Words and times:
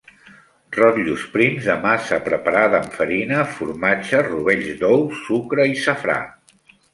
Rotllos 0.75 1.25
prims 1.33 1.67
de 1.67 1.75
massa 1.83 2.19
preparada 2.29 2.79
amb 2.85 2.95
farina, 3.01 3.43
formatge, 3.59 4.23
rovells 4.31 4.73
d'ou, 4.81 5.07
sucre 5.21 5.69
i 5.75 5.79
safrà. 5.85 6.19